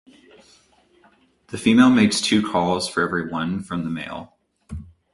The 1.49 1.59
female 1.59 1.91
makes 1.91 2.21
two 2.21 2.41
calls 2.41 2.89
for 2.89 3.03
every 3.03 3.29
one 3.29 3.61
from 3.61 3.83
the 3.83 3.91
male. 3.91 4.35